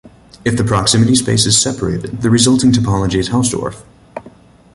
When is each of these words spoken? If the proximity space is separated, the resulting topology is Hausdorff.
If 0.43 0.57
the 0.57 0.63
proximity 0.63 1.13
space 1.13 1.45
is 1.45 1.61
separated, 1.61 2.23
the 2.23 2.31
resulting 2.31 2.71
topology 2.71 3.19
is 3.19 3.29
Hausdorff. 3.29 3.83